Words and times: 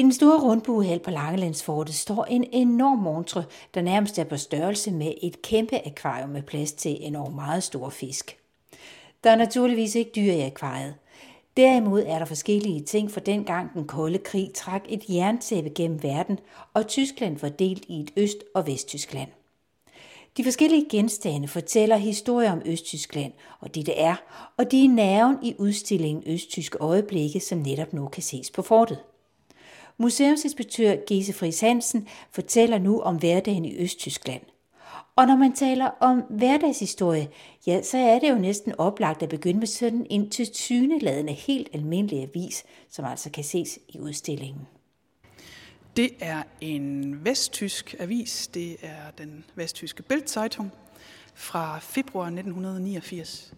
I 0.00 0.02
den 0.02 0.12
store 0.12 0.40
rundbuehal 0.40 0.98
på 0.98 1.10
Langelandsfortet 1.10 1.94
står 1.94 2.24
en 2.24 2.44
enorm 2.52 2.98
montre, 2.98 3.44
der 3.74 3.82
nærmest 3.82 4.18
er 4.18 4.24
på 4.24 4.36
størrelse 4.36 4.92
med 4.92 5.12
et 5.22 5.42
kæmpe 5.42 5.86
akvarium 5.86 6.28
med 6.28 6.42
plads 6.42 6.72
til 6.72 6.90
en 6.90 7.02
enormt 7.02 7.34
meget 7.34 7.62
stor 7.62 7.88
fisk. 7.88 8.38
Der 9.24 9.30
er 9.30 9.36
naturligvis 9.36 9.94
ikke 9.94 10.10
dyr 10.16 10.32
i 10.32 10.40
akvariet. 10.40 10.94
Derimod 11.56 12.02
er 12.06 12.18
der 12.18 12.24
forskellige 12.24 12.80
ting 12.80 13.10
fra 13.10 13.20
dengang 13.20 13.74
den 13.74 13.86
kolde 13.86 14.18
krig 14.18 14.50
trak 14.54 14.82
et 14.88 15.04
jerntæppe 15.08 15.70
gennem 15.70 16.02
verden, 16.02 16.38
og 16.74 16.86
Tyskland 16.86 17.38
var 17.38 17.48
delt 17.48 17.84
i 17.88 18.00
et 18.00 18.10
Øst- 18.16 18.44
og 18.54 18.66
Vesttyskland. 18.66 19.30
De 20.36 20.44
forskellige 20.44 20.86
genstande 20.90 21.48
fortæller 21.48 21.96
historier 21.96 22.52
om 22.52 22.62
Østtyskland 22.64 23.32
og 23.60 23.74
det 23.74 23.86
det 23.86 24.02
er, 24.02 24.16
og 24.56 24.70
de 24.70 24.84
er 24.84 24.88
nerven 24.88 25.36
i 25.42 25.54
udstillingen 25.58 26.24
Østtyske 26.26 26.78
Øjeblikke, 26.80 27.40
som 27.40 27.58
netop 27.58 27.92
nu 27.92 28.08
kan 28.08 28.22
ses 28.22 28.50
på 28.50 28.62
fortet. 28.62 28.98
Museumsinspektør 30.00 30.96
Gise 31.06 31.32
Friis 31.32 31.60
Hansen 31.60 32.08
fortæller 32.30 32.78
nu 32.78 33.00
om 33.00 33.16
hverdagen 33.16 33.64
i 33.64 33.76
Østtyskland. 33.76 34.42
Og 35.16 35.26
når 35.26 35.36
man 35.36 35.52
taler 35.52 35.86
om 35.86 36.22
hverdagshistorie, 36.30 37.28
ja, 37.66 37.82
så 37.82 37.98
er 37.98 38.18
det 38.18 38.30
jo 38.30 38.34
næsten 38.34 38.74
oplagt 38.78 39.22
at 39.22 39.28
begynde 39.28 39.58
med 39.58 39.66
sådan 39.66 40.06
en 40.10 40.30
til 40.30 40.54
syneladende 40.54 41.32
helt 41.32 41.68
almindelig 41.72 42.22
avis, 42.22 42.64
som 42.88 43.04
altså 43.04 43.30
kan 43.30 43.44
ses 43.44 43.78
i 43.88 43.98
udstillingen. 43.98 44.66
Det 45.96 46.10
er 46.20 46.42
en 46.60 47.18
vesttysk 47.24 47.94
avis. 47.98 48.50
Det 48.54 48.76
er 48.82 49.10
den 49.18 49.44
vesttyske 49.54 50.02
Bildzeitung 50.02 50.72
fra 51.34 51.78
februar 51.78 52.26
1989. 52.26 53.54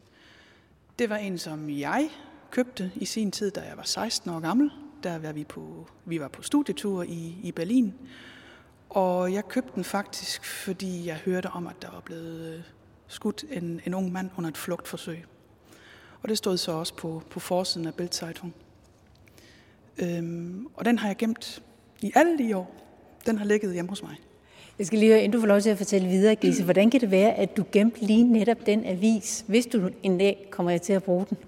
Det 0.98 1.10
var 1.10 1.16
en, 1.16 1.38
som 1.38 1.70
jeg 1.70 2.10
købte 2.50 2.90
i 2.96 3.04
sin 3.04 3.30
tid, 3.30 3.50
da 3.50 3.60
jeg 3.60 3.76
var 3.76 3.82
16 3.82 4.30
år 4.30 4.40
gammel. 4.40 4.70
Der 5.02 5.18
var 5.18 5.32
vi 5.32 5.44
på, 5.44 5.86
vi 6.04 6.20
var 6.20 6.28
på 6.28 6.42
studietur 6.42 7.02
i, 7.02 7.36
i 7.42 7.52
Berlin. 7.52 7.94
Og 8.88 9.32
jeg 9.32 9.48
købte 9.48 9.72
den 9.74 9.84
faktisk, 9.84 10.44
fordi 10.44 11.06
jeg 11.06 11.16
hørte 11.16 11.46
om, 11.46 11.66
at 11.66 11.82
der 11.82 11.90
var 11.90 12.00
blevet 12.00 12.54
øh, 12.54 12.60
skudt 13.06 13.44
en, 13.50 13.80
en 13.86 13.94
ung 13.94 14.12
mand 14.12 14.30
under 14.36 14.50
et 14.50 14.56
flugtforsøg. 14.56 15.24
Og 16.22 16.28
det 16.28 16.38
stod 16.38 16.56
så 16.56 16.72
også 16.72 16.94
på, 16.94 17.22
på 17.30 17.40
forsiden 17.40 17.86
af 17.86 17.94
Bildzeitung. 17.94 18.54
Øhm, 19.98 20.66
og 20.74 20.84
den 20.84 20.98
har 20.98 21.08
jeg 21.08 21.16
gemt 21.16 21.62
i 22.00 22.12
alle 22.14 22.38
de 22.38 22.56
år. 22.56 22.74
Den 23.26 23.38
har 23.38 23.44
ligget 23.44 23.72
hjemme 23.72 23.88
hos 23.88 24.02
mig. 24.02 24.16
Jeg 24.78 24.86
skal 24.86 24.98
lige 24.98 25.12
høre, 25.12 25.22
inden 25.22 25.32
du 25.32 25.40
får 25.40 25.46
lov 25.46 25.60
til 25.60 25.70
at 25.70 25.78
fortælle 25.78 26.08
videre, 26.08 26.34
Gise, 26.34 26.64
hvordan 26.64 26.90
kan 26.90 27.00
det 27.00 27.10
være, 27.10 27.34
at 27.34 27.56
du 27.56 27.64
gemte 27.72 28.00
lige 28.00 28.24
netop 28.24 28.66
den 28.66 28.84
avis, 28.84 29.44
hvis 29.46 29.66
du 29.66 29.90
en 30.02 30.18
dag 30.18 30.48
kommer 30.50 30.78
til 30.78 30.92
at 30.92 31.02
bruge 31.02 31.26
den? 31.30 31.38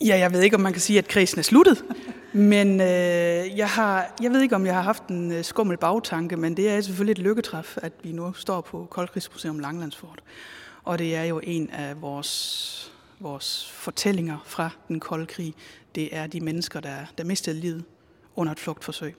Ja, 0.00 0.18
jeg 0.18 0.32
ved 0.32 0.42
ikke, 0.42 0.56
om 0.56 0.62
man 0.62 0.72
kan 0.72 0.80
sige, 0.80 0.98
at 0.98 1.08
krisen 1.08 1.38
er 1.38 1.42
sluttet. 1.42 1.84
Men 2.32 2.80
øh, 2.80 3.58
jeg, 3.58 3.68
har, 3.68 4.14
jeg 4.22 4.30
ved 4.30 4.42
ikke, 4.42 4.54
om 4.54 4.66
jeg 4.66 4.74
har 4.74 4.82
haft 4.82 5.06
en 5.08 5.32
øh, 5.32 5.44
skummel 5.44 5.76
bagtanke, 5.76 6.36
men 6.36 6.56
det 6.56 6.70
er 6.70 6.80
selvfølgelig 6.80 7.12
et 7.12 7.18
lykketræf, 7.18 7.76
at 7.82 7.92
vi 8.02 8.12
nu 8.12 8.32
står 8.32 8.60
på 8.60 8.86
Koldkrigsmuseum 8.90 9.58
Langlandsfort. 9.58 10.22
Og 10.84 10.98
det 10.98 11.16
er 11.16 11.24
jo 11.24 11.40
en 11.42 11.70
af 11.70 12.02
vores, 12.02 12.92
vores 13.20 13.70
fortællinger 13.70 14.38
fra 14.46 14.70
den 14.88 15.00
kolde 15.00 15.26
krig. 15.26 15.54
Det 15.94 16.16
er 16.16 16.26
de 16.26 16.40
mennesker, 16.40 16.80
der, 16.80 16.96
der 17.18 17.24
mistede 17.24 17.60
livet 17.60 17.84
under 18.36 18.52
et 18.52 18.58
flugtforsøg. 18.58 19.16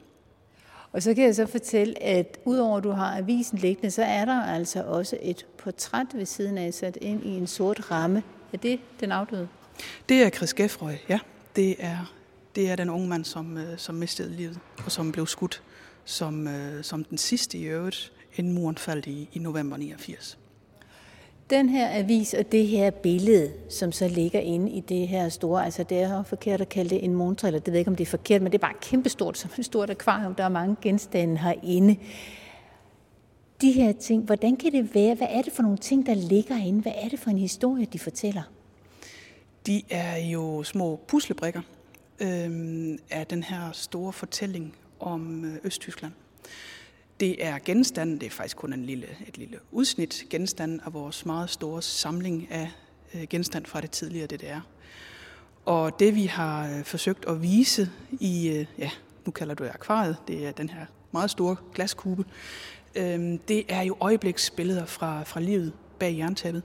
Og 0.92 1.04
så 1.04 1.14
kan 1.14 1.24
jeg 1.24 1.36
så 1.36 1.46
fortælle, 1.46 2.04
at 2.04 2.38
udover 2.46 2.78
at 2.78 2.84
du 2.84 2.92
har 2.92 3.18
avisen 3.18 3.58
liggende, 3.58 3.92
så 3.92 4.04
er 4.04 4.26
der 4.26 4.42
altså 4.42 4.84
også 4.84 5.18
et 5.22 5.46
portræt 5.58 6.08
ved 6.14 6.26
siden 6.26 6.58
af 6.58 6.74
sat 6.74 6.98
ind 7.02 7.26
i 7.26 7.30
en 7.30 7.48
sort 7.48 7.92
ramme. 7.92 8.24
Er 8.54 8.58
det 8.58 8.80
den 9.00 9.12
afdøde? 9.12 9.48
Det 10.10 10.24
er 10.24 10.30
Chris 10.30 10.54
Geffroy, 10.54 10.92
ja. 11.10 11.20
Det 11.56 11.76
er, 11.80 12.14
det 12.56 12.70
er 12.70 12.76
den 12.76 12.90
unge 12.90 13.08
mand, 13.08 13.26
som, 13.26 13.58
øh, 13.58 13.78
som 13.78 13.96
mistede 13.96 14.36
livet 14.36 14.60
og 14.86 14.92
som 14.92 15.12
blev 15.12 15.28
skudt 15.28 15.62
som, 16.10 16.48
øh, 16.48 16.84
som 16.84 17.04
den 17.04 17.18
sidste 17.18 17.58
i 17.58 17.64
øvrigt, 17.64 18.12
inden 18.36 18.54
muren 18.54 18.78
faldt 18.78 19.06
i, 19.06 19.30
i 19.34 19.40
november 19.40 19.78
89. 19.78 20.38
Den 21.50 21.70
her 21.70 21.98
avis 21.98 22.34
og 22.34 22.52
det 22.52 22.68
her 22.68 22.92
billede, 22.92 23.54
som 23.70 23.92
så 23.92 24.08
ligger 24.08 24.40
inde 24.40 24.72
i 24.72 24.80
det 24.80 25.08
her 25.08 25.30
store, 25.30 25.66
altså 25.66 25.84
det 25.84 25.98
er 26.02 26.24
forkert 26.24 26.62
at 26.62 26.70
kalde 26.70 26.90
det 26.90 27.04
en 27.04 27.14
montre, 27.14 27.48
eller 27.48 27.60
det 27.60 27.68
ved 27.68 27.74
jeg 27.74 27.80
ikke, 27.80 27.92
om 27.92 27.96
det 27.96 28.06
er 28.06 28.10
forkert, 28.10 28.42
men 28.42 28.52
det 28.52 28.58
er 28.58 28.68
bare 28.68 28.74
kæmpestort, 28.82 29.38
som 29.38 29.52
et 29.58 29.66
stort 29.66 29.90
akvarium. 29.90 30.36
Der 30.36 30.44
er 30.44 30.50
mange 30.50 30.76
genstande 30.82 31.38
herinde. 31.38 31.96
De 33.62 33.72
her 33.72 33.92
ting, 33.92 34.24
hvordan 34.24 34.58
kan 34.58 34.72
det 34.72 34.96
være? 34.96 35.16
Hvad 35.16 35.28
er 35.30 35.42
det 35.42 35.54
for 35.54 35.64
nogle 35.64 35.78
ting, 35.78 36.06
der 36.06 36.14
ligger 36.14 36.58
inde? 36.58 36.82
Hvad 36.82 36.94
er 36.96 37.10
det 37.10 37.20
for 37.20 37.30
en 37.30 37.38
historie, 37.38 37.86
de 37.86 38.00
fortæller? 38.00 38.44
De 39.66 39.82
er 39.90 40.18
jo 40.18 40.64
små 40.64 41.00
puslebrikker 41.08 41.62
øh, 42.20 42.98
af 43.10 43.28
den 43.28 43.44
her 43.44 43.72
store 43.72 44.14
fortælling 44.14 44.76
om 45.00 45.46
øh, 45.46 45.56
Østtyskland. 45.64 46.14
Det 47.20 47.46
er 47.46 47.60
genstanden, 47.66 48.20
det 48.20 48.26
er 48.26 48.30
faktisk 48.30 48.58
kun 48.58 48.74
en 48.74 48.86
lille, 48.86 49.08
et 49.28 49.38
lille 49.38 49.60
udsnit 49.72 50.26
genstanden 50.30 50.82
af 50.86 50.94
vores 50.94 51.26
meget 51.26 51.50
store 51.50 51.82
samling 51.82 52.52
af 52.52 52.72
øh, 53.14 53.24
genstand 53.30 53.66
fra 53.66 53.82
det 53.82 53.92
tidligere 53.92 54.28
DDR. 54.28 54.60
Og 55.66 56.00
det 56.00 56.16
vi 56.16 56.26
har 56.26 56.78
øh, 56.78 56.84
forsøgt 56.84 57.26
at 57.26 57.42
vise 57.42 57.90
i, 58.12 58.50
øh, 58.50 58.66
ja, 58.78 58.90
nu 59.26 59.32
kalder 59.32 59.54
du 59.54 59.64
det 59.64 59.70
akvariet, 59.70 60.18
det 60.28 60.48
er 60.48 60.52
den 60.52 60.70
her 60.70 60.86
meget 61.12 61.32
store 61.32 61.56
glaskube, 61.74 62.26
øh, 62.96 63.40
det 63.48 63.66
er 63.70 63.82
jo 63.82 63.98
øjebliksbilleder 64.00 64.86
fra, 64.86 65.24
fra 65.24 65.40
livet 65.40 65.74
bag 66.00 66.18
jerntæppet. 66.18 66.64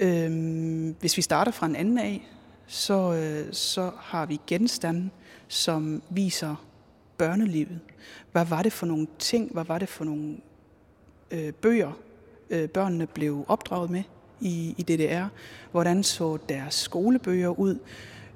Øh, 0.00 0.94
hvis 1.00 1.16
vi 1.16 1.22
starter 1.22 1.52
fra 1.52 1.66
en 1.66 1.76
anden 1.76 1.98
af, 1.98 2.28
så, 2.66 3.14
øh, 3.14 3.52
så 3.52 3.90
har 3.98 4.26
vi 4.26 4.40
genstande, 4.46 5.10
som 5.48 6.02
viser 6.10 6.66
børnelivet. 7.18 7.80
Hvad 8.32 8.44
var 8.44 8.62
det 8.62 8.72
for 8.72 8.86
nogle 8.86 9.06
ting, 9.18 9.52
hvad 9.52 9.64
var 9.64 9.78
det 9.78 9.88
for 9.88 10.04
nogle 10.04 10.36
øh, 11.30 11.52
bøger, 11.52 11.92
øh, 12.50 12.68
børnene 12.68 13.06
blev 13.06 13.44
opdraget 13.48 13.90
med 13.90 14.02
i, 14.40 14.74
i 14.78 14.82
DDR? 14.82 15.28
Hvordan 15.70 16.02
så 16.02 16.38
deres 16.48 16.74
skolebøger 16.74 17.48
ud? 17.48 17.78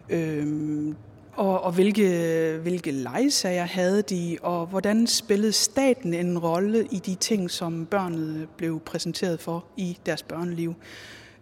Øhm, 0.09 0.97
og, 1.33 1.65
og 1.65 1.73
hvilke, 1.73 2.59
hvilke 2.63 2.91
legesager 2.91 3.65
havde 3.65 4.03
de, 4.03 4.39
og 4.43 4.67
hvordan 4.67 5.07
spillede 5.07 5.53
staten 5.53 6.15
en 6.15 6.39
rolle 6.39 6.89
i 6.91 6.99
de 6.99 7.15
ting, 7.15 7.51
som 7.51 7.87
børnene 7.87 8.47
blev 8.57 8.81
præsenteret 8.81 9.41
for 9.41 9.65
i 9.77 9.99
deres 10.07 10.23
børneliv. 10.23 10.75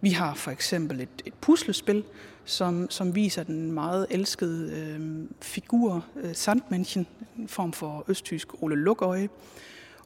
Vi 0.01 0.09
har 0.09 0.33
for 0.33 0.51
eksempel 0.51 1.01
et, 1.01 1.09
et 1.25 1.33
puslespil, 1.33 2.03
som, 2.45 2.89
som 2.89 3.15
viser 3.15 3.43
den 3.43 3.71
meget 3.71 4.07
elskede 4.09 4.71
øh, 4.71 5.27
figur, 5.41 6.05
øh, 6.15 6.31
Sandmännchen, 6.31 7.05
en 7.37 7.47
form 7.47 7.73
for 7.73 8.05
østtysk 8.07 8.63
Ole 8.63 8.75
Lukøje. 8.75 9.29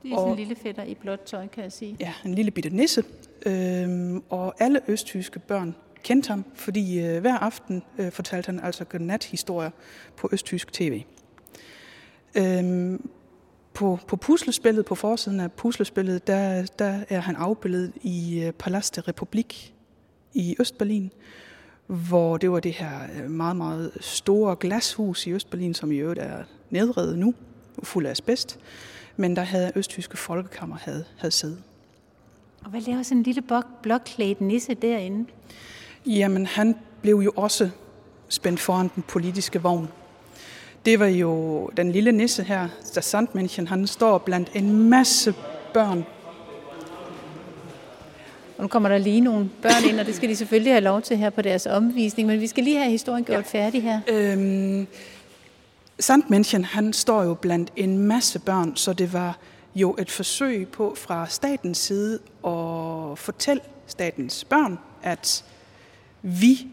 Det 0.03 0.11
er 0.11 0.15
sådan 0.15 0.31
en 0.31 0.37
lille 0.37 0.55
fætter 0.55 0.83
i 0.83 0.95
blåt 0.95 1.19
tøj, 1.19 1.47
kan 1.47 1.63
jeg 1.63 1.71
sige. 1.71 1.97
Ja, 1.99 2.13
en 2.25 2.33
lille 2.33 2.51
bitte 2.51 2.69
nisse. 2.69 3.03
Øh, 3.45 4.15
og 4.29 4.53
alle 4.59 4.81
østtyske 4.87 5.39
børn 5.39 5.75
kendte 6.03 6.29
ham, 6.29 6.45
fordi 6.55 6.99
øh, 6.99 7.21
hver 7.21 7.37
aften 7.37 7.83
øh, 7.97 8.11
fortalte 8.11 8.45
han 8.45 8.59
altså 8.59 8.85
godnat-historier 8.85 9.69
på 10.17 10.29
østtysk 10.31 10.73
tv. 10.73 11.03
Øh, 12.35 12.99
på, 13.73 13.99
på 14.07 14.15
puslespillet, 14.15 14.85
på 14.85 14.95
forsiden 14.95 15.39
af 15.39 15.51
puslespillet, 15.51 16.27
der, 16.27 16.65
der 16.79 17.03
er 17.09 17.19
han 17.19 17.35
afbildet 17.35 17.93
i 18.01 18.43
øh, 18.43 18.51
Palast 18.51 18.95
de 18.95 19.01
Republik 19.01 19.73
i 20.33 20.55
Østberlin, 20.59 21.11
hvor 21.87 22.37
det 22.37 22.51
var 22.51 22.59
det 22.59 22.71
her 22.71 22.99
øh, 23.17 23.29
meget, 23.29 23.55
meget 23.55 23.91
store 23.99 24.55
glashus 24.55 25.27
i 25.27 25.31
Østberlin, 25.31 25.73
som 25.73 25.91
i 25.91 25.95
øvrigt 25.95 26.19
er 26.19 26.43
nedrevet 26.69 27.19
nu, 27.19 27.33
fuld 27.83 28.05
af 28.05 28.11
asbest, 28.11 28.59
men 29.17 29.35
der 29.35 29.41
havde 29.41 29.71
Østtyske 29.75 30.17
Folkekammer 30.17 30.77
havde, 30.77 31.05
havde 31.17 31.31
siddet. 31.31 31.63
Og 32.63 32.69
hvad 32.69 32.81
laver 32.81 33.03
sådan 33.03 33.17
en 33.17 33.23
lille 33.23 33.43
blokklædt 33.81 34.41
nisse 34.41 34.73
derinde? 34.73 35.29
Jamen, 36.05 36.45
han 36.45 36.75
blev 37.01 37.15
jo 37.15 37.31
også 37.35 37.69
spændt 38.29 38.59
foran 38.59 38.91
den 38.95 39.03
politiske 39.03 39.61
vogn. 39.61 39.87
Det 40.85 40.99
var 40.99 41.05
jo 41.05 41.67
den 41.77 41.91
lille 41.91 42.11
nisse 42.11 42.43
her, 42.43 42.69
der 42.95 43.01
Sandmännchen, 43.01 43.67
han 43.67 43.87
står 43.87 44.17
blandt 44.17 44.51
en 44.55 44.89
masse 44.89 45.33
børn 45.73 46.05
nu 48.63 48.67
kommer 48.67 48.89
der 48.89 48.97
lige 48.97 49.21
nogle 49.21 49.49
børn 49.61 49.89
ind, 49.89 49.99
og 49.99 50.05
det 50.05 50.15
skal 50.15 50.29
de 50.29 50.35
selvfølgelig 50.35 50.73
have 50.73 50.81
lov 50.81 51.01
til 51.01 51.17
her 51.17 51.29
på 51.29 51.41
deres 51.41 51.65
omvisning, 51.65 52.27
men 52.27 52.41
vi 52.41 52.47
skal 52.47 52.63
lige 52.63 52.77
have 52.77 52.91
historien 52.91 53.25
gjort 53.25 53.53
ja. 53.53 53.59
færdig 53.59 53.83
her. 53.83 53.99
Øhm, 54.07 54.87
Sandmännchen, 56.01 56.63
han 56.65 56.93
står 56.93 57.23
jo 57.23 57.33
blandt 57.33 57.71
en 57.75 57.97
masse 57.97 58.39
børn, 58.39 58.75
så 58.75 58.93
det 58.93 59.13
var 59.13 59.37
jo 59.75 59.95
et 59.99 60.11
forsøg 60.11 60.67
på 60.67 60.95
fra 60.97 61.27
statens 61.27 61.77
side 61.77 62.19
at 62.47 63.19
fortælle 63.19 63.61
statens 63.87 64.45
børn, 64.45 64.79
at 65.01 65.43
vi 66.21 66.67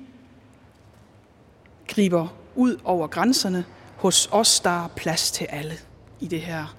griber 1.89 2.29
ud 2.55 2.77
over 2.85 3.07
grænserne. 3.07 3.65
Hos 3.97 4.29
os 4.33 4.61
der 4.61 4.85
er 4.85 4.89
plads 4.97 5.31
til 5.31 5.45
alle 5.45 5.75
i 6.21 6.27
det 6.27 6.41
her 6.41 6.77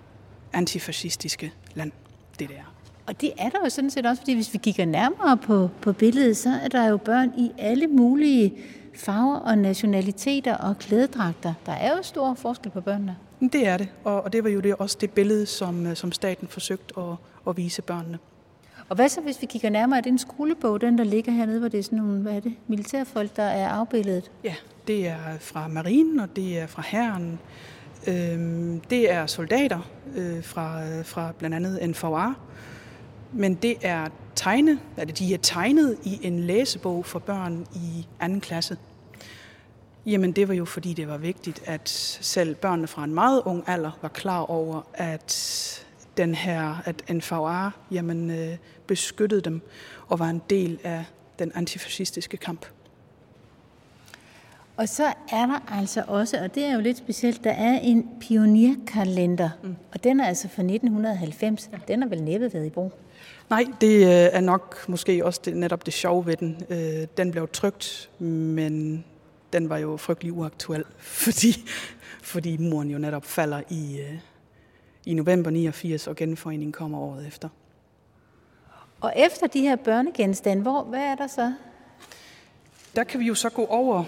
antifascistiske 0.53 1.53
land, 1.75 1.91
det 2.39 2.49
der. 2.49 2.80
Og 3.11 3.21
det 3.21 3.31
er 3.37 3.49
der 3.49 3.57
jo 3.63 3.69
sådan 3.69 3.89
set 3.89 4.05
også, 4.05 4.21
fordi 4.21 4.33
hvis 4.33 4.53
vi 4.53 4.57
kigger 4.57 4.85
nærmere 4.85 5.37
på, 5.37 5.69
på 5.81 5.93
billedet, 5.93 6.37
så 6.37 6.49
er 6.63 6.67
der 6.67 6.87
jo 6.89 6.97
børn 6.97 7.33
i 7.37 7.51
alle 7.57 7.87
mulige 7.87 8.53
farver 8.95 9.35
og 9.35 9.57
nationaliteter 9.57 10.57
og 10.57 10.77
klædedragter. 10.77 11.53
Der 11.65 11.71
er 11.71 11.97
jo 11.97 12.03
stor 12.03 12.33
forskel 12.33 12.71
på 12.71 12.81
børnene. 12.81 13.17
Det 13.53 13.67
er 13.67 13.77
det, 13.77 13.89
og, 14.03 14.23
og 14.23 14.33
det 14.33 14.43
var 14.43 14.49
jo 14.49 14.59
det, 14.59 14.75
også 14.75 14.97
det 15.01 15.11
billede, 15.11 15.45
som, 15.45 15.85
øh, 15.87 15.95
som 15.95 16.11
staten 16.11 16.47
forsøgte 16.47 16.99
at, 16.99 17.15
at 17.47 17.57
vise 17.57 17.81
børnene. 17.81 18.19
Og 18.89 18.95
hvad 18.95 19.09
så, 19.09 19.21
hvis 19.21 19.41
vi 19.41 19.45
kigger 19.45 19.69
nærmere, 19.69 19.97
er 19.97 20.01
det 20.01 20.09
en 20.09 20.17
skolebog, 20.17 20.81
den 20.81 20.97
der 20.97 21.03
ligger 21.03 21.31
hernede, 21.31 21.59
hvor 21.59 21.67
det 21.67 21.77
er 21.77 21.83
sådan 21.83 21.99
nogle, 21.99 22.21
hvad 22.21 22.33
er 22.33 22.39
det, 22.39 22.53
militærfolk, 22.67 23.35
der 23.35 23.43
er 23.43 23.69
afbildet? 23.69 24.31
Ja, 24.43 24.55
det 24.87 25.07
er 25.07 25.17
fra 25.39 25.67
marinen, 25.67 26.19
og 26.19 26.35
det 26.35 26.59
er 26.59 26.67
fra 26.67 26.83
herren. 26.85 27.39
Øhm, 28.07 28.79
det 28.89 29.11
er 29.11 29.25
soldater 29.25 29.79
øh, 30.15 30.43
fra, 30.43 30.81
fra 31.03 31.31
blandt 31.39 31.55
andet 31.55 31.89
NVA, 31.89 32.33
men 33.33 33.53
det 33.53 33.77
er 33.81 34.07
tegne, 34.35 34.79
eller 34.97 35.13
de 35.13 35.33
er 35.33 35.37
tegnet 35.37 35.97
i 36.03 36.19
en 36.23 36.39
læsebog 36.39 37.05
for 37.05 37.19
børn 37.19 37.67
i 37.75 38.07
anden 38.19 38.41
klasse. 38.41 38.77
Jamen 40.05 40.31
det 40.31 40.47
var 40.47 40.53
jo 40.53 40.65
fordi 40.65 40.93
det 40.93 41.07
var 41.07 41.17
vigtigt, 41.17 41.61
at 41.65 41.89
selv 42.21 42.55
børnene 42.55 42.87
fra 42.87 43.03
en 43.03 43.13
meget 43.13 43.41
ung 43.45 43.63
alder 43.67 43.91
var 44.01 44.09
klar 44.09 44.39
over, 44.39 44.87
at 44.93 45.85
den 46.17 46.35
her, 46.35 46.81
at 46.85 47.03
NVA 47.09 47.69
jamen, 47.91 48.31
øh, 48.31 48.57
beskyttede 48.87 49.41
dem 49.41 49.61
og 50.07 50.19
var 50.19 50.29
en 50.29 50.41
del 50.49 50.79
af 50.83 51.05
den 51.39 51.51
antifascistiske 51.55 52.37
kamp. 52.37 52.65
Og 54.77 54.89
så 54.89 55.05
er 55.31 55.45
der 55.45 55.73
altså 55.79 56.03
også, 56.07 56.37
og 56.43 56.55
det 56.55 56.63
er 56.63 56.73
jo 56.73 56.79
lidt 56.79 56.97
specielt, 56.97 57.43
der 57.43 57.51
er 57.51 57.79
en 57.79 58.09
pionierkalender, 58.21 59.49
mm. 59.63 59.75
og 59.93 60.03
den 60.03 60.19
er 60.19 60.25
altså 60.25 60.47
fra 60.47 60.61
1990. 60.61 61.69
Den 61.87 62.01
har 62.01 62.09
vel 62.09 62.23
næppe 62.23 62.53
været 62.53 62.65
i 62.65 62.69
brug? 62.69 62.93
Nej, 63.51 63.65
det 63.81 63.95
øh, 63.95 64.29
er 64.33 64.41
nok 64.41 64.89
måske 64.89 65.25
også 65.25 65.41
det, 65.45 65.57
netop 65.57 65.85
det 65.85 65.93
sjove 65.93 66.25
ved 66.25 66.37
den. 66.37 66.63
Øh, 66.69 67.07
den 67.17 67.31
blev 67.31 67.47
trygt, 67.47 68.09
men 68.19 69.05
den 69.53 69.69
var 69.69 69.77
jo 69.77 69.97
frygtelig 69.97 70.33
uaktuel, 70.33 70.85
fordi, 71.25 71.69
fordi 72.21 72.57
muren 72.57 72.89
jo 72.89 72.97
netop 72.97 73.25
falder 73.25 73.61
i, 73.69 73.99
øh, 73.99 74.19
i 75.05 75.13
november 75.13 75.51
89, 75.51 76.07
og 76.07 76.15
genforeningen 76.15 76.71
kommer 76.71 76.99
året 76.99 77.27
efter. 77.27 77.49
Og 79.01 79.13
efter 79.15 79.47
de 79.47 79.61
her 79.61 79.75
børnegenstande, 79.75 80.61
hvor, 80.61 80.83
hvad 80.83 81.01
er 81.03 81.15
der 81.15 81.27
så? 81.27 81.53
Der 82.95 83.03
kan 83.03 83.19
vi 83.19 83.25
jo 83.25 83.35
så 83.35 83.49
gå 83.49 83.65
over 83.65 84.03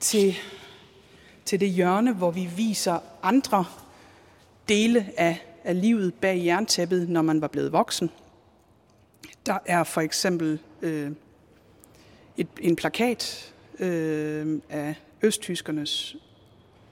til, 0.00 0.34
til 1.44 1.60
det 1.60 1.70
hjørne, 1.70 2.12
hvor 2.12 2.30
vi 2.30 2.48
viser 2.56 2.98
andre 3.22 3.64
dele 4.68 5.12
af, 5.16 5.51
af 5.64 5.80
livet 5.80 6.14
bag 6.14 6.44
jerntæppet, 6.44 7.08
når 7.08 7.22
man 7.22 7.40
var 7.40 7.48
blevet 7.48 7.72
voksen. 7.72 8.10
Der 9.46 9.58
er 9.66 9.84
for 9.84 10.00
eksempel 10.00 10.58
øh, 10.82 11.10
et, 12.36 12.48
en 12.60 12.76
plakat 12.76 13.52
øh, 13.78 14.60
af 14.70 14.94
østtyskernes 15.22 16.16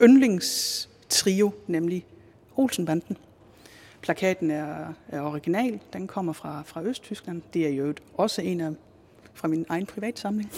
yndlingstrio, 0.03 1.53
nemlig 1.67 2.07
Olsenbanden. 2.57 3.17
Plakaten 4.01 4.51
er, 4.51 4.93
er 5.09 5.21
original, 5.21 5.81
den 5.93 6.07
kommer 6.07 6.33
fra, 6.33 6.63
fra 6.67 6.83
Østtyskland. 6.83 7.43
Det 7.55 7.67
er 7.67 7.71
jo 7.71 7.95
også 8.15 8.43
en 8.43 8.61
af 8.61 8.73
fra 9.35 9.49
min 9.49 9.67
egen 9.69 9.87
privatsamling. 9.87 10.53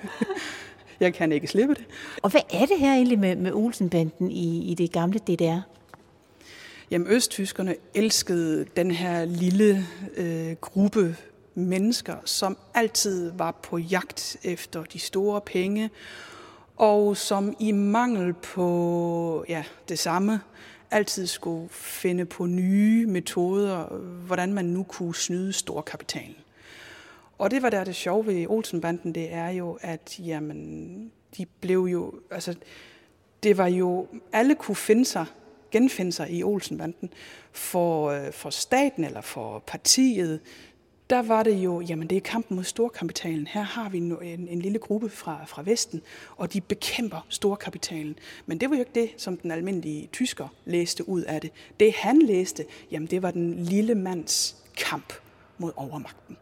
jeg 1.00 1.14
kan 1.14 1.32
ikke 1.32 1.46
slippe 1.46 1.74
det. 1.74 1.84
Og 2.22 2.30
hvad 2.30 2.40
er 2.50 2.66
det 2.66 2.78
her 2.78 2.94
egentlig 2.94 3.18
med, 3.18 3.36
med 3.36 3.52
Olsenbanden 3.52 4.30
i, 4.30 4.70
i 4.70 4.74
det 4.74 4.92
gamle 4.92 5.18
DDR? 5.18 5.77
Jamen, 6.90 7.08
østtyskerne 7.08 7.76
elskede 7.94 8.66
den 8.76 8.90
her 8.90 9.24
lille 9.24 9.86
øh, 10.16 10.52
gruppe 10.60 11.16
mennesker, 11.54 12.16
som 12.24 12.58
altid 12.74 13.32
var 13.36 13.50
på 13.62 13.78
jagt 13.78 14.36
efter 14.42 14.82
de 14.84 14.98
store 14.98 15.40
penge, 15.40 15.90
og 16.76 17.16
som 17.16 17.56
i 17.58 17.72
mangel 17.72 18.32
på 18.32 19.44
ja, 19.48 19.64
det 19.88 19.98
samme 19.98 20.40
altid 20.90 21.26
skulle 21.26 21.68
finde 21.70 22.24
på 22.24 22.46
nye 22.46 23.06
metoder, 23.06 23.84
hvordan 24.26 24.52
man 24.52 24.64
nu 24.64 24.82
kunne 24.82 25.14
snyde 25.14 25.52
storkapitalen. 25.52 26.36
Og 27.38 27.50
det 27.50 27.62
var 27.62 27.70
der 27.70 27.84
det 27.84 27.94
sjove 27.94 28.26
ved 28.26 28.46
Olsenbanden, 28.46 29.14
det 29.14 29.32
er 29.32 29.48
jo, 29.48 29.78
at 29.80 30.20
jamen, 30.20 31.12
de 31.36 31.46
blev 31.46 31.78
jo, 31.78 32.14
altså, 32.30 32.54
det 33.42 33.58
var 33.58 33.66
jo, 33.66 34.06
alle 34.32 34.54
kunne 34.54 34.76
finde 34.76 35.04
sig, 35.04 35.26
genfinde 35.70 36.12
sig 36.12 36.30
i 36.30 36.42
Olsenbanden. 36.42 37.10
For, 37.52 38.10
øh, 38.10 38.32
for 38.32 38.50
staten 38.50 39.04
eller 39.04 39.20
for 39.20 39.62
partiet, 39.66 40.40
der 41.10 41.22
var 41.22 41.42
det 41.42 41.54
jo, 41.54 41.80
jamen 41.80 42.08
det 42.10 42.16
er 42.16 42.20
kampen 42.20 42.56
mod 42.56 42.64
storkapitalen. 42.64 43.46
Her 43.46 43.62
har 43.62 43.88
vi 43.88 43.98
en, 43.98 44.22
en, 44.22 44.48
en 44.48 44.58
lille 44.58 44.78
gruppe 44.78 45.10
fra, 45.10 45.44
fra 45.46 45.62
Vesten, 45.62 46.02
og 46.36 46.52
de 46.52 46.60
bekæmper 46.60 47.26
storkapitalen. 47.28 48.16
Men 48.46 48.58
det 48.58 48.70
var 48.70 48.76
jo 48.76 48.80
ikke 48.80 49.00
det, 49.00 49.10
som 49.16 49.36
den 49.36 49.50
almindelige 49.50 50.08
tysker 50.12 50.48
læste 50.64 51.08
ud 51.08 51.22
af 51.22 51.40
det. 51.40 51.50
Det 51.80 51.92
han 51.94 52.22
læste, 52.22 52.64
jamen 52.90 53.06
det 53.06 53.22
var 53.22 53.30
den 53.30 53.64
lille 53.64 53.94
mands 53.94 54.56
kamp 54.76 55.12
mod 55.58 55.72
overmagten. 55.76 56.36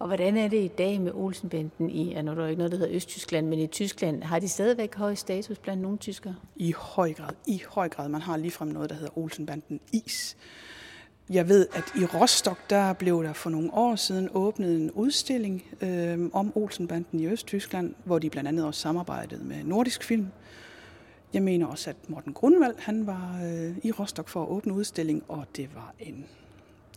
Og 0.00 0.06
hvordan 0.06 0.36
er 0.36 0.48
det 0.48 0.64
i 0.64 0.68
dag 0.68 1.00
med 1.00 1.12
Olsenbanden 1.14 1.90
i, 1.90 2.10
ja, 2.10 2.22
nu 2.22 2.30
er 2.30 2.34
der 2.34 2.46
ikke 2.46 2.58
noget, 2.58 2.72
der 2.72 2.78
hedder 2.78 2.96
Østtyskland, 2.96 3.46
men 3.46 3.58
i 3.58 3.66
Tyskland, 3.66 4.22
har 4.22 4.38
de 4.38 4.48
stadigvæk 4.48 4.94
høj 4.94 5.14
status 5.14 5.58
blandt 5.58 5.82
nogle 5.82 5.98
tyskere? 5.98 6.36
I 6.56 6.72
høj 6.72 7.12
grad, 7.12 7.34
i 7.46 7.62
høj 7.68 7.88
grad. 7.88 8.08
Man 8.08 8.20
har 8.20 8.36
ligefrem 8.36 8.68
noget, 8.68 8.90
der 8.90 8.96
hedder 8.96 9.18
Olsenbanden 9.18 9.80
Is. 9.92 10.36
Jeg 11.30 11.48
ved, 11.48 11.66
at 11.72 11.84
i 11.96 12.04
Rostock, 12.04 12.70
der 12.70 12.92
blev 12.92 13.24
der 13.24 13.32
for 13.32 13.50
nogle 13.50 13.74
år 13.74 13.96
siden 13.96 14.28
åbnet 14.34 14.76
en 14.76 14.90
udstilling 14.90 15.64
øh, 15.80 16.18
om 16.32 16.52
Olsenbanden 16.54 17.20
i 17.20 17.26
Østtyskland, 17.26 17.94
hvor 18.04 18.18
de 18.18 18.30
blandt 18.30 18.48
andet 18.48 18.64
også 18.64 18.80
samarbejdede 18.80 19.44
med 19.44 19.64
Nordisk 19.64 20.04
Film. 20.04 20.26
Jeg 21.32 21.42
mener 21.42 21.66
også, 21.66 21.90
at 21.90 21.96
Morten 22.08 22.32
Grundvald, 22.32 22.74
han 22.78 23.06
var 23.06 23.40
øh, 23.44 23.76
i 23.82 23.92
Rostock 23.92 24.28
for 24.28 24.42
at 24.42 24.48
åbne 24.48 24.72
udstilling, 24.72 25.22
og 25.28 25.46
det 25.56 25.68
var 25.74 25.94
en 25.98 26.26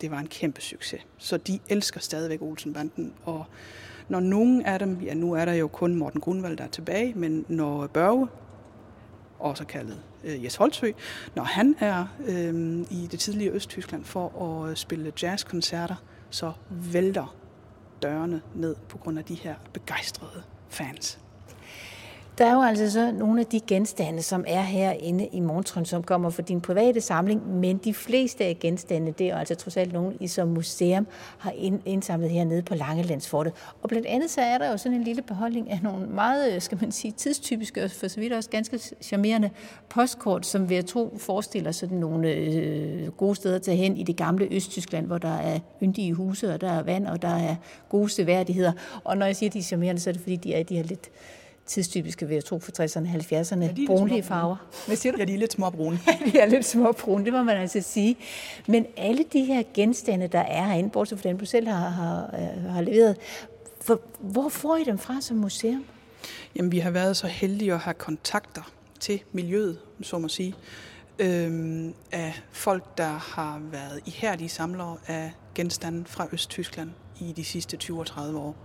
det 0.04 0.12
var 0.12 0.20
en 0.20 0.28
kæmpe 0.28 0.62
succes. 0.62 1.02
Så 1.18 1.38
de 1.38 1.60
elsker 1.70 2.00
stadigvæk 2.00 2.42
Olsenbanden, 2.42 3.14
og 3.24 3.46
når 4.10 4.20
nogen 4.20 4.62
af 4.62 4.80
dem, 4.80 5.02
ja 5.02 5.14
nu 5.14 5.34
er 5.34 5.46
der 5.46 5.54
jo 5.54 5.68
kun 5.68 5.96
Morten 5.96 6.22
Grundvald, 6.22 6.58
der 6.58 6.64
er 6.64 6.68
tilbage, 6.68 7.14
men 7.16 7.46
når 7.48 7.88
Børge, 7.88 8.28
også 9.40 9.66
kaldet 9.66 10.02
øh, 10.24 10.44
Jes 10.44 10.56
Holtsø, 10.56 10.92
når 11.36 11.44
han 11.44 11.76
er 11.80 12.06
øh, 12.26 12.86
i 12.92 13.08
det 13.12 13.20
tidlige 13.20 13.52
Østtyskland 13.52 14.04
for 14.04 14.62
at 14.64 14.70
øh, 14.70 14.76
spille 14.76 15.14
jazzkoncerter, 15.22 15.96
så 16.30 16.52
vælter 16.70 17.36
dørene 18.02 18.42
ned 18.56 18.76
på 18.90 18.98
grund 18.98 19.20
af 19.20 19.26
de 19.26 19.36
her 19.36 19.56
begejstrede 19.74 20.44
fans. 20.70 21.20
Der 22.38 22.46
er 22.46 22.54
jo 22.54 22.62
altså 22.62 22.92
så 22.92 23.12
nogle 23.12 23.40
af 23.40 23.46
de 23.46 23.60
genstande, 23.68 24.22
som 24.22 24.44
er 24.48 24.62
herinde 24.62 25.28
i 25.32 25.40
Montrøn, 25.40 25.86
som 25.86 26.04
kommer 26.04 26.30
fra 26.30 26.42
din 26.42 26.62
private 26.62 27.02
samling, 27.02 27.60
men 27.60 27.78
de 27.78 27.94
fleste 27.94 28.46
af 28.46 28.58
genstande, 28.60 29.12
det 29.12 29.30
er 29.30 29.38
altså 29.38 29.56
trods 29.56 29.78
alt 29.78 29.94
nogle, 29.94 30.18
I 30.20 30.28
som 30.28 30.48
museum 30.48 31.08
har 31.38 31.54
indsamlet 31.86 32.30
hernede 32.30 32.62
på 32.62 32.76
Langelandsfortet. 32.76 33.54
Og 33.82 33.90
blandt 33.90 34.08
andet 34.08 34.30
så 34.30 34.42
er 34.42 34.58
der 34.58 34.72
jo 34.72 34.78
sådan 34.78 34.98
en 34.98 35.04
lille 35.04 35.22
beholdning 35.22 35.72
af 35.72 35.80
nogle 35.84 36.08
meget, 36.08 36.56
øh, 36.56 36.62
skal 36.62 36.78
man 36.82 36.92
sige, 36.92 37.12
tidstypiske 37.12 37.84
og 37.84 37.92
for 37.92 38.08
så 38.08 38.20
vidt 38.20 38.34
også 38.34 38.50
ganske 38.50 38.80
charmerende 39.02 39.50
postkort, 39.90 40.46
som 40.46 40.70
ved 40.70 40.78
at 40.78 40.86
tro 40.86 41.18
forestiller 41.18 41.72
sådan 41.72 41.98
nogle 41.98 42.32
øh, 42.32 43.12
gode 43.12 43.36
steder 43.36 43.60
til 43.60 43.76
hen 43.76 43.98
i 43.98 44.04
det 44.04 44.16
gamle 44.16 44.48
Østtyskland, 44.52 45.06
hvor 45.06 45.18
der 45.18 45.38
er 45.38 45.60
yndige 45.84 46.14
huse, 46.14 46.54
og 46.54 46.62
der 46.62 46.72
er 46.72 46.84
vand, 46.84 47.08
og 47.08 47.22
der 47.22 47.36
er 47.36 47.56
gode 47.90 48.10
seværdigheder. 48.10 48.72
Og 49.04 49.18
når 49.18 49.26
jeg 49.26 49.36
siger, 49.36 49.50
at 49.50 49.54
de 49.54 49.60
er 49.60 49.64
charmerende, 49.64 50.02
så 50.02 50.10
er 50.10 50.12
det 50.12 50.22
fordi, 50.22 50.36
de 50.36 50.54
er 50.54 50.64
de 50.64 50.76
her 50.76 50.84
lidt 50.84 51.10
tidstypiske 51.66 52.30
ved 52.30 52.36
at 52.36 52.44
tro 52.44 52.60
for 52.60 52.72
60'erne 52.72 53.00
og 53.00 53.42
70'erne, 53.42 53.64
ja, 53.64 53.86
brunlige 53.88 54.24
farver. 54.24 54.56
Hvad 54.88 54.96
siger 54.96 55.14
du? 55.14 55.20
Ja, 55.20 55.26
de 55.26 55.34
er 55.34 55.38
lidt 55.38 55.54
småbrune. 55.54 56.00
de 56.34 56.40
er 56.40 56.46
lidt 56.46 56.66
småbrune, 56.66 57.26
det 57.26 57.34
må 57.34 57.44
man 57.44 57.58
altså 57.58 57.82
sige. 57.82 58.18
Men 58.68 58.86
alle 58.98 59.26
de 59.34 59.46
her 59.46 59.64
genstande, 59.74 60.28
der 60.28 60.40
er 60.40 60.66
herinde, 60.66 60.90
bortset 60.90 61.20
fra 61.20 61.30
dem, 61.30 61.38
du 61.38 61.46
selv 61.46 61.68
har, 61.68 61.90
har, 61.90 62.30
øh, 62.34 62.64
har 62.64 62.82
leveret, 62.82 63.18
for, 63.82 64.02
hvor 64.20 64.50
får 64.50 64.78
I 64.78 64.84
dem 64.84 64.98
fra 64.98 65.22
som 65.22 65.38
museum? 65.38 65.86
Jamen, 66.56 66.72
vi 66.72 66.80
har 66.80 66.92
været 66.92 67.18
så 67.18 67.28
heldige 67.28 67.74
at 67.74 67.80
have 67.80 67.94
kontakter 67.94 68.72
til 69.00 69.22
miljøet, 69.32 69.80
så 70.02 70.18
må 70.18 70.28
sige, 70.28 70.56
øhm, 71.20 71.94
af 72.12 72.42
folk, 72.52 72.98
der 72.98 73.10
har 73.10 73.62
været 73.72 74.02
ihærdige 74.06 74.50
samlere 74.50 74.98
af 75.08 75.32
genstande 75.56 76.06
fra 76.06 76.28
Østtyskland 76.32 76.90
i 77.20 77.34
de 77.36 77.46
sidste 77.46 77.78
20-30 77.84 77.92
år. 78.36 78.56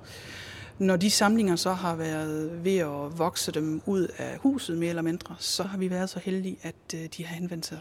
Når 0.79 0.97
de 0.97 1.11
samlinger 1.11 1.57
så 1.57 1.73
har 1.73 1.97
været 1.97 2.65
ved 2.65 2.79
at 2.79 3.19
vokse 3.19 3.53
dem 3.53 3.83
ud 3.87 4.09
af 4.19 4.39
huset 4.39 4.79
mere 4.79 4.89
eller 4.89 5.03
mindre, 5.03 5.37
så 5.39 5.63
har 5.63 5.79
vi 5.79 5.91
været 5.91 6.11
så 6.11 6.19
heldige, 6.19 6.59
at 6.63 6.75
øh, 6.95 7.01
de 7.17 7.27
har 7.27 7.35
henvendt 7.35 7.67
sig 7.67 7.79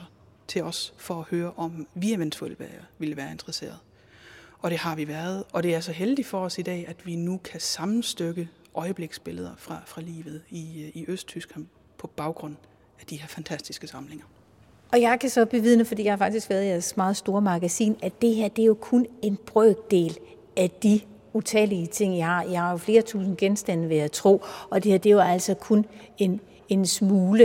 til 0.48 0.64
os 0.64 0.94
for 0.98 1.20
at 1.20 1.26
høre, 1.30 1.52
om 1.58 1.88
vi 1.94 2.14
eventuelt 2.14 2.62
ville 2.98 3.18
være 3.18 3.32
interesseret. 3.32 3.80
Og 4.60 4.72
det 4.72 4.80
har 4.80 4.96
vi 4.96 5.08
været, 5.08 5.44
og 5.54 5.64
det 5.64 5.76
er 5.76 5.80
så 5.80 5.92
heldigt 5.92 6.28
for 6.28 6.40
os 6.40 6.58
i 6.58 6.62
dag, 6.62 6.86
at 6.88 7.06
vi 7.06 7.16
nu 7.16 7.38
kan 7.38 7.60
sammenstykke 7.60 8.50
øjebliksbilleder 8.76 9.52
fra, 9.58 9.82
fra 9.86 10.02
livet 10.02 10.42
i, 10.50 10.84
øh, 10.84 11.02
i 11.02 11.06
Østtyskland 11.08 11.66
på 11.98 12.08
baggrund 12.08 12.56
af 13.00 13.06
de 13.06 13.20
her 13.20 13.28
fantastiske 13.28 13.88
samlinger. 13.88 14.26
Og 14.92 15.02
jeg 15.02 15.20
kan 15.20 15.30
så 15.30 15.46
bevidne, 15.46 15.86
fordi 15.86 16.04
jeg 16.04 16.12
har 16.12 16.18
faktisk 16.18 16.50
været 16.50 16.64
i 16.64 16.68
jeres 16.68 16.98
meget 16.98 17.18
store 17.18 17.42
magasin, 17.42 17.96
at 18.02 18.22
det 18.22 18.36
her 18.36 18.48
det 18.48 18.62
er 18.62 18.66
jo 18.66 18.78
kun 18.82 19.06
en 19.22 19.38
brøkdel 19.46 20.18
af 20.58 20.70
de 20.70 21.02
utallige 21.38 21.88
ting, 21.88 22.18
jeg 22.18 22.26
har. 22.26 22.44
Jeg 22.44 22.62
har 22.62 22.72
jo 22.72 22.78
flere 22.78 23.02
tusind 23.02 23.38
genstande, 23.38 23.88
vil 23.88 23.98
jeg 23.98 24.12
tro, 24.12 24.44
og 24.70 24.84
det 24.84 24.92
her 24.92 25.00
det 25.00 25.10
er 25.10 25.14
jo 25.14 25.20
altså 25.20 25.54
kun 25.54 25.86
en, 26.18 26.42
en 26.70 26.86
smule 26.86 27.44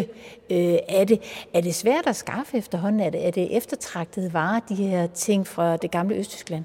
øh, 0.51 0.79
af 0.89 1.07
det. 1.07 1.21
Er 1.55 1.61
det 1.61 1.75
svært 1.75 2.07
at 2.07 2.17
skaffe 2.17 2.57
efterhånden? 2.57 3.01
Er 3.01 3.11
det, 3.11 3.27
er 3.27 3.31
det 3.31 3.57
eftertragtede 3.57 4.33
varer, 4.33 4.61
de 4.69 4.75
her 4.75 5.07
ting 5.07 5.47
fra 5.47 5.77
det 5.77 5.91
gamle 5.91 6.15
Østtyskland? 6.15 6.65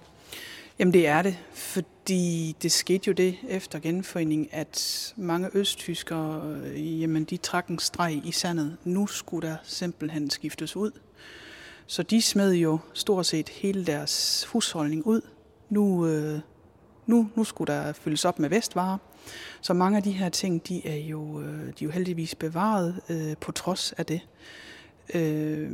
Jamen 0.79 0.93
det 0.93 1.07
er 1.07 1.21
det, 1.21 1.37
fordi 1.53 2.55
det 2.61 2.71
skete 2.71 3.07
jo 3.07 3.13
det 3.13 3.35
efter 3.49 3.79
genforeningen, 3.79 4.47
at 4.51 5.13
mange 5.15 5.49
østtyskere, 5.53 6.41
øh, 6.65 7.01
jamen 7.01 7.23
de 7.23 7.37
trak 7.37 7.67
en 7.67 7.79
streg 7.79 8.21
i 8.25 8.31
sandet. 8.31 8.77
Nu 8.83 9.07
skulle 9.07 9.47
der 9.47 9.55
simpelthen 9.63 10.29
skiftes 10.29 10.75
ud. 10.75 10.91
Så 11.87 12.03
de 12.03 12.21
smed 12.21 12.53
jo 12.53 12.77
stort 12.93 13.25
set 13.25 13.49
hele 13.49 13.85
deres 13.85 14.45
husholdning 14.51 15.07
ud. 15.07 15.21
Nu, 15.69 16.07
øh, 16.07 16.39
nu, 17.07 17.29
nu 17.35 17.43
skulle 17.43 17.73
der 17.73 17.93
fyldes 17.93 18.25
op 18.25 18.39
med 18.39 18.49
vestvarer. 18.49 18.97
Så 19.61 19.73
mange 19.73 19.97
af 19.97 20.03
de 20.03 20.11
her 20.11 20.29
ting, 20.29 20.67
de 20.67 20.87
er 20.87 20.97
jo, 20.97 21.41
øh, 21.41 21.59
de 21.59 21.67
er 21.67 21.73
jo 21.81 21.89
heldigvis 21.89 22.35
bevaret 22.35 23.01
øh, 23.09 23.37
på 23.41 23.51
trods 23.51 23.91
af 23.91 24.05
det. 24.05 24.21
Øh, 25.13 25.71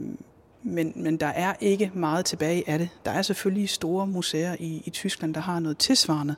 men, 0.64 0.94
men 0.96 1.18
der 1.18 1.28
er 1.28 1.54
ikke 1.60 1.92
meget 1.94 2.26
tilbage 2.26 2.70
af 2.70 2.80
det. 2.80 2.90
Der 3.06 3.12
er 3.12 3.22
selvfølgelig 3.22 3.70
store 3.70 4.08
museer 4.08 4.56
i, 4.60 4.84
i 4.86 4.90
Tyskland, 4.90 5.34
der 5.34 5.42
har 5.42 5.60
noget 5.60 5.78
tilsvarende. 5.78 6.36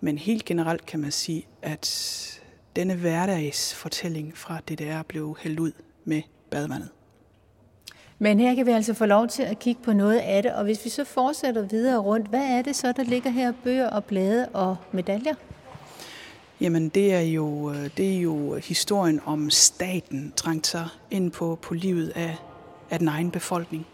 Men 0.00 0.18
helt 0.18 0.44
generelt 0.44 0.86
kan 0.86 1.00
man 1.00 1.12
sige, 1.12 1.46
at 1.62 2.42
denne 2.76 2.94
hverdagsfortælling 2.94 4.38
fra 4.38 4.60
DDR 4.60 5.02
blev 5.02 5.36
hældt 5.40 5.60
ud 5.60 5.72
med 6.04 6.22
badevandet. 6.50 6.88
Men 8.18 8.40
her 8.40 8.54
kan 8.54 8.66
vi 8.66 8.70
altså 8.70 8.94
få 8.94 9.06
lov 9.06 9.28
til 9.28 9.42
at 9.42 9.58
kigge 9.58 9.82
på 9.82 9.92
noget 9.92 10.18
af 10.18 10.42
det, 10.42 10.52
og 10.52 10.64
hvis 10.64 10.84
vi 10.84 10.90
så 10.90 11.04
fortsætter 11.04 11.62
videre 11.62 11.98
rundt, 11.98 12.26
hvad 12.26 12.44
er 12.44 12.62
det 12.62 12.76
så, 12.76 12.92
der 12.92 13.04
ligger 13.04 13.30
her? 13.30 13.52
Bøger 13.64 13.90
og 13.90 14.04
blade 14.04 14.48
og 14.48 14.76
medaljer? 14.92 15.34
Jamen 16.60 16.88
det 16.88 17.14
er 17.14 17.20
jo, 17.20 17.72
øh, 17.72 17.90
det 17.96 18.16
er 18.16 18.20
jo 18.20 18.54
historien 18.54 19.20
om 19.24 19.50
staten 19.50 20.32
trængt 20.36 20.66
sig 20.66 20.88
ind 21.10 21.30
på, 21.30 21.58
på 21.62 21.74
livet 21.74 22.12
af, 22.14 22.36
af 22.90 22.98
den 22.98 23.08
egen 23.08 23.30
befolkning. 23.30 23.86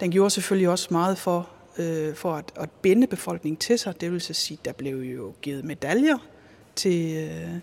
Den 0.00 0.10
gjorde 0.10 0.30
selvfølgelig 0.30 0.68
også 0.68 0.88
meget 0.90 1.18
for, 1.18 1.48
øh, 1.78 2.14
for 2.14 2.34
at, 2.34 2.52
at 2.56 2.70
binde 2.70 3.06
befolkningen 3.06 3.56
til 3.56 3.78
sig. 3.78 4.00
Det 4.00 4.12
vil 4.12 4.20
sige, 4.20 4.58
der 4.64 4.72
blev 4.72 4.96
jo 4.96 5.32
givet 5.42 5.64
medaljer 5.64 6.18
til, 6.76 7.16
øh, 7.16 7.54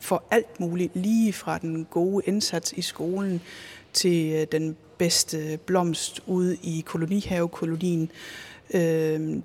for 0.00 0.22
alt 0.30 0.60
muligt, 0.60 0.96
lige 0.96 1.32
fra 1.32 1.58
den 1.58 1.84
gode 1.90 2.22
indsats 2.26 2.72
i 2.72 2.82
skolen 2.82 3.40
til 3.96 4.32
øh, 4.32 4.46
den 4.52 4.76
bedste 4.98 5.58
blomst 5.66 6.20
ude 6.26 6.56
i 6.62 6.84
kolonihavekolonien. 6.86 8.10
Øh, 8.74 8.80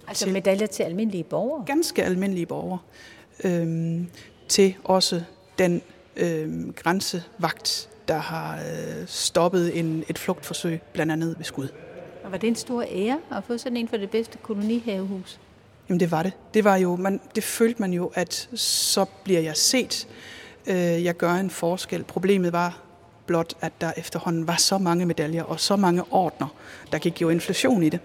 altså 0.08 0.26
til, 0.26 0.34
medaljer 0.34 0.68
til 0.68 0.84
almindelige 0.84 1.24
borgere? 1.24 1.64
Ganske 1.66 2.04
almindelige 2.04 2.46
borgere. 2.46 2.80
Øh, 3.44 4.02
til 4.48 4.76
også 4.84 5.22
den 5.60 5.82
øh, 6.16 6.70
grænsevagt, 6.70 7.90
der 8.08 8.18
har 8.18 8.56
øh, 8.56 9.08
stoppet 9.08 9.80
en, 9.80 10.04
et 10.10 10.18
flugtforsøg, 10.18 10.82
blandt 10.94 11.12
andet 11.12 11.36
ved 11.38 11.46
skud. 11.46 11.68
Og 12.24 12.32
var 12.32 12.38
det 12.38 12.48
en 12.48 12.56
stor 12.56 12.82
ære 12.82 13.20
at 13.32 13.44
få 13.44 13.58
sådan 13.58 13.78
en 13.78 13.88
for 13.88 13.98
det 13.98 14.10
bedste 14.10 14.38
kolonihavehus? 14.38 15.40
Jamen 15.90 16.00
det 16.00 16.12
var 16.12 16.24
det. 16.24 16.32
Det 16.54 16.64
var 16.64 16.76
jo, 16.76 16.96
man, 16.96 17.22
det 17.36 17.44
følte 17.44 17.82
man 17.82 17.94
jo, 17.94 18.12
at 18.14 18.50
så 18.54 19.06
bliver 19.24 19.40
jeg 19.40 19.58
set. 19.58 20.08
Øh, 20.68 21.04
jeg 21.04 21.18
gør 21.18 21.34
en 21.34 21.50
forskel. 21.50 22.04
Problemet 22.04 22.54
var 22.54 22.82
blot, 23.32 23.54
at 23.62 23.72
der 23.82 23.92
efterhånden 23.98 24.48
var 24.48 24.56
så 24.56 24.78
mange 24.78 25.06
medaljer 25.06 25.44
og 25.44 25.60
så 25.60 25.76
mange 25.76 26.04
ordner. 26.12 26.48
Der 26.92 26.98
gik 26.98 27.22
jo 27.22 27.30
inflation 27.30 27.84
i 27.84 27.90
det. 27.90 28.00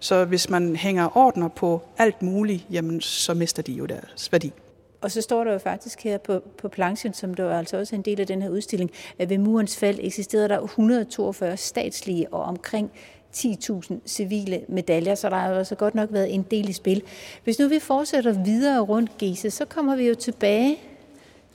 Så 0.00 0.24
hvis 0.24 0.50
man 0.50 0.76
hænger 0.76 1.16
ordner 1.16 1.48
på 1.48 1.82
alt 1.98 2.22
muligt, 2.22 2.66
jamen 2.70 3.00
så 3.00 3.34
mister 3.34 3.62
de 3.62 3.72
jo 3.72 3.86
deres 3.86 4.32
værdi. 4.32 4.52
Og 5.00 5.10
så 5.10 5.20
står 5.20 5.44
der 5.44 5.52
jo 5.52 5.58
faktisk 5.58 6.04
her 6.04 6.18
på, 6.18 6.40
på 6.58 6.68
planchen, 6.68 7.14
som 7.14 7.34
der 7.34 7.44
er 7.44 7.58
altså 7.58 7.76
også 7.78 7.94
en 7.94 8.02
del 8.02 8.20
af 8.20 8.26
den 8.26 8.42
her 8.42 8.48
udstilling, 8.48 8.90
at 9.18 9.30
ved 9.30 9.38
murens 9.38 9.76
fald 9.76 9.98
eksisterede 10.02 10.48
der 10.48 10.60
142 10.60 11.56
statslige 11.56 12.28
og 12.32 12.42
omkring 12.42 12.90
10.000 13.36 13.94
civile 14.06 14.60
medaljer, 14.68 15.14
så 15.14 15.28
der 15.28 15.36
har 15.36 15.54
altså 15.54 15.74
godt 15.74 15.94
nok 15.94 16.08
været 16.12 16.34
en 16.34 16.42
del 16.42 16.68
i 16.68 16.72
spil. 16.72 17.02
Hvis 17.44 17.58
nu 17.58 17.68
vi 17.68 17.78
fortsætter 17.78 18.44
videre 18.44 18.80
rundt, 18.80 19.18
Gise, 19.18 19.50
så 19.50 19.64
kommer 19.64 19.96
vi 19.96 20.08
jo 20.08 20.14
tilbage 20.14 20.78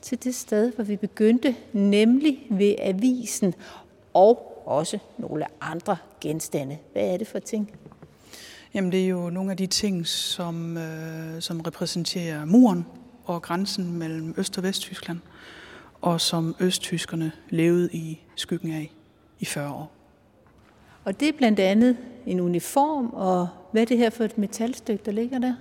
til 0.02 0.24
det 0.24 0.36
sted, 0.36 0.72
hvor 0.72 0.84
vi 0.84 0.96
begyndte, 0.96 1.56
nemlig 1.74 2.48
ved 2.50 2.76
avisen 2.80 3.54
og 4.14 4.64
også 4.66 5.00
nogle 5.18 5.46
andre 5.62 5.98
genstande. 6.22 6.78
Hvad 6.94 7.04
er 7.04 7.18
det 7.18 7.28
for 7.28 7.40
ting? 7.40 7.72
Jamen 8.74 8.92
det 8.92 9.04
er 9.04 9.08
jo 9.08 9.30
nogle 9.30 9.52
af 9.52 9.58
de 9.58 9.68
ting, 9.68 10.08
som, 10.08 10.78
øh, 10.78 11.42
som 11.42 11.62
repræsenterer 11.62 12.46
muren 12.46 12.86
og 13.26 13.42
grænsen 13.42 13.94
mellem 13.94 14.34
Øst- 14.38 14.58
og 14.58 14.64
Vesttyskland, 14.64 15.20
og 16.02 16.22
som 16.22 16.56
østtyskerne 16.60 17.32
levede 17.50 17.90
i 17.92 18.20
skyggen 18.36 18.72
af 18.72 18.92
i 19.40 19.46
40 19.46 19.70
år. 19.74 19.92
Og 21.04 21.20
det 21.20 21.28
er 21.28 21.34
blandt 21.38 21.60
andet 21.60 21.98
en 22.26 22.40
uniform, 22.40 23.10
og 23.14 23.48
hvad 23.72 23.82
er 23.82 23.86
det 23.86 23.98
her 23.98 24.10
for 24.10 24.24
et 24.24 24.38
metalstykke, 24.38 25.04
der 25.06 25.12
ligger 25.12 25.40
der? 25.40 25.56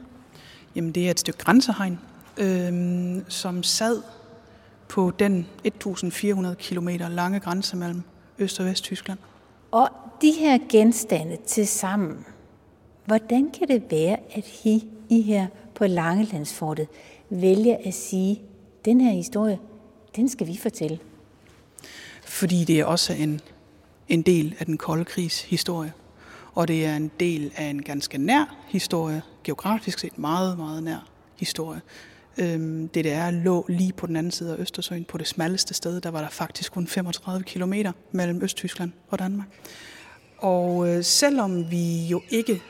Jamen 0.75 0.93
det 0.93 1.07
er 1.07 1.11
et 1.11 1.21
stykke 1.21 1.39
grænsehegn, 1.39 1.99
øh, 2.37 3.23
som 3.29 3.63
sad 3.63 4.03
på 4.89 5.13
den 5.19 5.47
1400 5.65 6.57
km 6.57 6.89
lange 6.89 7.41
grænse 7.41 7.77
mellem 7.77 8.03
Øst- 8.39 8.61
og 8.61 8.67
Vesttyskland. 8.67 9.19
Og 9.71 9.89
de 10.23 10.33
her 10.33 10.59
genstande 10.69 11.37
til 11.47 11.67
sammen, 11.67 12.27
hvordan 13.05 13.51
kan 13.59 13.69
det 13.69 13.83
være, 13.91 14.17
at 14.31 14.65
I, 14.65 14.89
I 15.09 15.23
her 15.23 15.47
på 15.75 15.87
Langelandsfortet 15.87 16.89
vælger 17.31 17.77
at 17.85 17.95
sige, 17.95 18.43
den 18.85 19.01
her 19.01 19.13
historie, 19.13 19.59
den 20.17 20.29
skal 20.29 20.47
vi 20.47 20.57
fortælle? 20.57 20.99
Fordi 22.25 22.65
det 22.65 22.81
er 22.81 22.85
også 22.85 23.13
en, 23.13 23.41
en 24.09 24.23
del 24.23 24.55
af 24.59 24.67
den 24.67 24.79
kolde 24.79 25.05
krigs 25.05 25.43
historie. 25.43 25.93
Og 26.55 26.69
det 26.69 26.87
er 26.87 26.97
en 26.97 27.11
del 27.21 27.53
af 27.57 27.65
en 27.65 27.83
ganske 27.83 28.19
nær 28.19 28.57
historie, 28.69 29.23
geografisk 29.45 29.99
set 29.99 30.19
meget, 30.19 30.59
meget 30.59 30.83
nær 30.83 31.09
historie. 31.37 31.81
Øhm, 32.39 32.89
DDR 32.89 33.31
lå 33.31 33.67
lige 33.69 33.93
på 33.93 34.07
den 34.07 34.17
anden 34.17 34.33
side 34.33 34.53
af 34.53 34.59
Østersøen, 34.59 35.05
på 35.05 35.19
det 35.19 35.27
smalleste 35.27 35.75
sted. 35.75 36.01
Der 36.01 36.11
var 36.11 36.21
der 36.21 36.29
faktisk 36.29 36.73
kun 36.73 36.87
35 36.87 37.45
km 37.45 37.75
mellem 38.13 38.43
Østtyskland 38.43 38.93
og 39.09 39.19
Danmark. 39.19 39.49
Og 40.39 40.89
øh, 40.89 41.05
selvom 41.05 41.71
vi 41.71 42.07
jo 42.07 42.23
ikke 42.31 42.63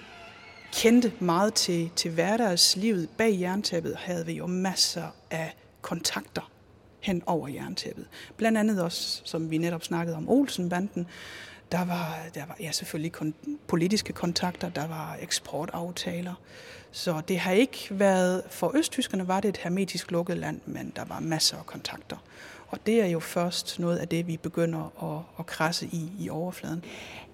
kendte 0.72 1.12
meget 1.20 1.54
til, 1.54 1.90
til 1.96 2.10
hverdagslivet 2.10 3.08
bag 3.18 3.40
jerntæppet, 3.40 3.96
havde 3.96 4.26
vi 4.26 4.32
jo 4.32 4.46
masser 4.46 5.06
af 5.30 5.56
kontakter 5.80 6.50
hen 7.00 7.22
over 7.26 7.48
jerntæppet. 7.48 8.06
Blandt 8.36 8.58
andet 8.58 8.82
også, 8.82 9.20
som 9.24 9.50
vi 9.50 9.58
netop 9.58 9.84
snakkede 9.84 10.16
om, 10.16 10.28
Olsenbanden. 10.28 11.06
Der 11.72 11.84
var, 11.84 12.18
der 12.34 12.46
var 12.46 12.56
ja, 12.60 12.70
selvfølgelig 12.72 13.12
kon- 13.16 13.50
politiske 13.66 14.12
kontakter, 14.12 14.68
der 14.68 14.86
var 14.86 15.16
eksportaftaler. 15.20 16.34
Så 16.92 17.20
det 17.28 17.38
har 17.38 17.52
ikke 17.52 17.88
været, 17.90 18.42
for 18.50 18.72
østtyskerne 18.76 19.28
var 19.28 19.40
det 19.40 19.48
et 19.48 19.56
hermetisk 19.56 20.10
lukket 20.10 20.36
land, 20.36 20.60
men 20.66 20.92
der 20.96 21.04
var 21.04 21.20
masser 21.20 21.56
af 21.56 21.66
kontakter. 21.66 22.16
Og 22.68 22.78
det 22.86 23.02
er 23.02 23.06
jo 23.06 23.20
først 23.20 23.78
noget 23.78 23.96
af 23.96 24.08
det, 24.08 24.26
vi 24.26 24.36
begynder 24.36 25.14
at, 25.16 25.22
at 25.38 25.46
krasse 25.46 25.86
i 25.86 26.10
i 26.18 26.30
overfladen. 26.30 26.84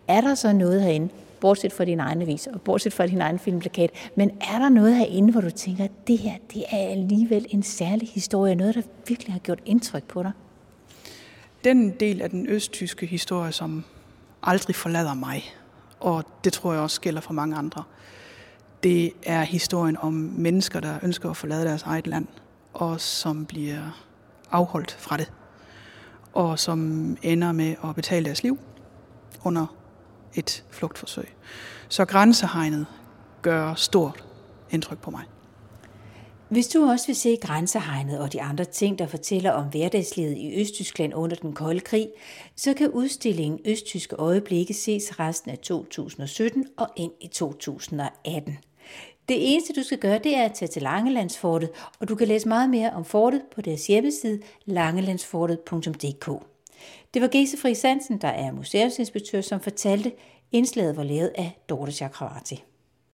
Er 0.09 0.21
der 0.21 0.35
så 0.35 0.53
noget 0.53 0.83
herinde, 0.83 1.09
bortset 1.41 1.73
fra 1.73 1.85
din 1.85 2.01
egen 2.01 2.23
avis 2.23 2.47
og 2.47 2.61
bortset 2.61 2.93
fra 2.93 3.07
din 3.07 3.21
egen 3.21 3.39
filmplakat, 3.39 3.91
men 4.15 4.31
er 4.31 4.59
der 4.59 4.69
noget 4.69 4.97
herinde, 4.97 5.33
hvor 5.33 5.41
du 5.41 5.51
tænker, 5.51 5.85
at 5.85 5.91
det 6.07 6.19
her 6.19 6.35
det 6.55 6.65
er 6.71 6.89
alligevel 6.89 7.47
en 7.51 7.63
særlig 7.63 8.09
historie, 8.09 8.55
noget, 8.55 8.75
der 8.75 8.83
virkelig 9.09 9.33
har 9.33 9.41
gjort 9.41 9.61
indtryk 9.67 10.05
på 10.05 10.23
dig? 10.23 10.33
Den 11.65 11.91
del 11.91 12.23
af 12.23 12.31
den 12.31 12.47
østtyske 12.49 13.07
historie, 13.07 13.53
som 13.53 13.85
aldrig 14.43 14.77
forlader 14.77 15.15
mig, 15.15 15.55
og 16.01 16.25
det 16.45 16.53
tror 16.53 16.73
jeg 16.73 16.83
også 16.83 17.01
gælder 17.01 17.21
for 17.21 17.33
mange 17.33 17.57
andre, 17.57 17.83
det 18.83 19.13
er 19.23 19.43
historien 19.43 19.97
om 19.97 20.13
mennesker, 20.13 20.81
der 20.81 20.99
ønsker 21.03 21.31
at 21.31 21.37
forlade 21.37 21.65
deres 21.65 21.83
eget 21.83 22.07
land, 22.07 22.27
og 22.73 23.01
som 23.01 23.47
bliver 23.47 24.05
afholdt 24.51 24.93
fra 24.93 25.17
det, 25.17 25.33
og 26.33 26.59
som 26.59 26.81
ender 27.23 27.53
med 27.53 27.75
at 27.85 27.95
betale 27.95 28.25
deres 28.25 28.43
liv 28.43 28.59
under 29.45 29.67
et 30.35 30.65
flugtforsøg. 30.71 31.29
Så 31.89 32.05
grænsehegnet 32.05 32.87
gør 33.43 33.75
stort 33.75 34.25
indtryk 34.71 34.99
på 34.99 35.11
mig. 35.11 35.25
Hvis 36.53 36.69
du 36.69 36.85
også 36.85 37.07
vil 37.07 37.17
se 37.17 37.39
Grænsehegnet 37.43 38.19
og 38.19 38.33
de 38.33 38.43
andre 38.43 38.65
ting, 38.65 38.99
der 38.99 39.07
fortæller 39.07 39.51
om 39.51 39.65
hverdagslivet 39.65 40.37
i 40.37 40.61
Østtyskland 40.61 41.15
under 41.15 41.37
den 41.37 41.53
kolde 41.53 41.81
krig, 41.81 42.09
så 42.57 42.75
kan 42.75 42.91
udstillingen 42.91 43.61
Østtyske 43.65 44.17
Øjeblikke 44.17 44.75
ses 44.75 45.21
resten 45.21 45.51
af 45.51 45.59
2017 45.59 46.67
og 46.77 46.89
ind 46.97 47.13
i 47.21 47.27
2018. 47.27 48.59
Det 49.29 49.53
eneste, 49.53 49.73
du 49.73 49.83
skal 49.83 49.99
gøre, 49.99 50.19
det 50.19 50.37
er 50.37 50.45
at 50.45 50.53
tage 50.53 50.69
til 50.69 50.83
Langelandsfortet, 50.83 51.71
og 52.01 52.09
du 52.09 52.15
kan 52.15 52.29
læse 52.29 52.49
meget 52.49 52.71
mere 52.71 52.91
om 52.91 53.05
fortet 53.05 53.43
på 53.55 53.61
deres 53.61 53.87
hjemmeside 53.87 54.41
langelandsfortet.dk. 54.65 56.31
Det 57.15 57.23
var 57.23 57.29
Gese 57.29 57.59
Fri 57.59 57.75
Sansen, 57.75 58.19
der 58.21 58.29
er 58.29 58.53
museumsinspektør, 58.53 59.41
som 59.41 59.61
fortalte, 59.61 60.13
indslaget 60.53 60.97
var 60.97 61.05
lavet 61.05 61.33
af 61.35 61.59
Dorte 61.69 61.93
Chakravarti. 61.93 62.65